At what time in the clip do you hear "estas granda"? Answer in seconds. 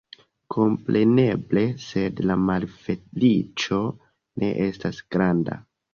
4.69-5.61